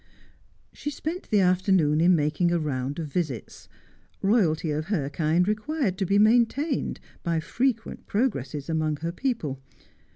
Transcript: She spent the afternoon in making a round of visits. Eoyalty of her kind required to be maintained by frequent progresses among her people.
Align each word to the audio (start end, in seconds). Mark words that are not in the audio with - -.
She 0.73 0.89
spent 0.89 1.29
the 1.29 1.41
afternoon 1.41 2.01
in 2.01 2.15
making 2.15 2.51
a 2.51 2.57
round 2.57 2.97
of 2.97 3.05
visits. 3.13 3.69
Eoyalty 4.23 4.75
of 4.75 4.85
her 4.85 5.11
kind 5.11 5.47
required 5.47 5.99
to 5.99 6.07
be 6.07 6.17
maintained 6.17 6.99
by 7.21 7.39
frequent 7.39 8.07
progresses 8.07 8.67
among 8.67 8.95
her 9.05 9.11
people. 9.11 9.61